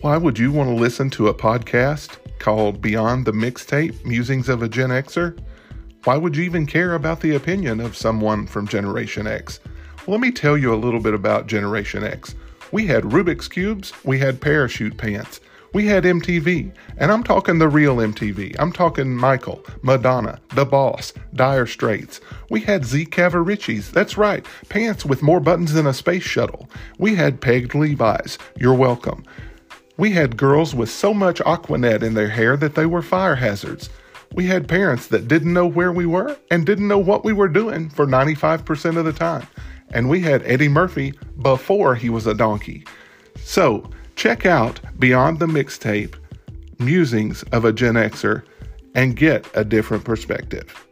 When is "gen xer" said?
4.68-5.36, 47.72-48.44